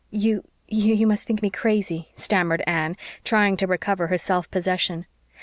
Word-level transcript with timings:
"You 0.09 0.41
you 0.67 1.05
must 1.05 1.27
think 1.27 1.43
me 1.43 1.51
crazy," 1.51 2.09
stammered 2.15 2.63
Anne, 2.65 2.97
trying 3.23 3.55
to 3.57 3.67
recover 3.67 4.07
her 4.07 4.17
self 4.17 4.49
possession. 4.49 5.05